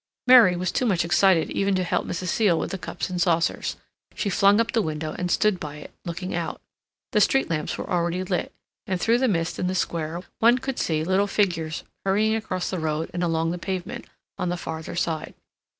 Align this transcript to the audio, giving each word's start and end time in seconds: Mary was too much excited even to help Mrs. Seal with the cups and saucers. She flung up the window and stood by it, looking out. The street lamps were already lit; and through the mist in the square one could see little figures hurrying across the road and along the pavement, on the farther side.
Mary 0.25 0.55
was 0.55 0.71
too 0.71 0.83
much 0.87 1.05
excited 1.05 1.51
even 1.51 1.75
to 1.75 1.83
help 1.83 2.07
Mrs. 2.07 2.29
Seal 2.29 2.57
with 2.57 2.71
the 2.71 2.79
cups 2.79 3.07
and 3.11 3.21
saucers. 3.21 3.75
She 4.15 4.31
flung 4.31 4.59
up 4.59 4.71
the 4.71 4.81
window 4.81 5.13
and 5.19 5.29
stood 5.29 5.59
by 5.59 5.75
it, 5.75 5.93
looking 6.05 6.33
out. 6.33 6.59
The 7.11 7.21
street 7.21 7.51
lamps 7.51 7.77
were 7.77 7.87
already 7.87 8.23
lit; 8.23 8.51
and 8.87 8.99
through 8.99 9.19
the 9.19 9.27
mist 9.27 9.59
in 9.59 9.67
the 9.67 9.75
square 9.75 10.23
one 10.39 10.57
could 10.57 10.79
see 10.79 11.03
little 11.03 11.27
figures 11.27 11.83
hurrying 12.03 12.33
across 12.35 12.71
the 12.71 12.79
road 12.79 13.11
and 13.13 13.21
along 13.23 13.51
the 13.51 13.59
pavement, 13.59 14.05
on 14.39 14.49
the 14.49 14.57
farther 14.57 14.95
side. 14.95 15.35